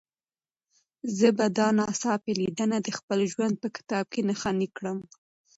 [1.17, 4.97] زه به دا ناڅاپي لیدنه د خپل ژوند په کتاب کې نښاني کړم.